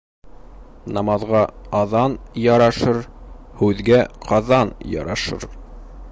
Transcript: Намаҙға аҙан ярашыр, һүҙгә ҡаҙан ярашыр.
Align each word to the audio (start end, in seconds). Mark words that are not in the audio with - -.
Намаҙға 0.97 1.41
аҙан 1.79 2.15
ярашыр, 2.45 2.97
һүҙгә 3.59 4.01
ҡаҙан 4.31 4.73
ярашыр. 4.97 5.47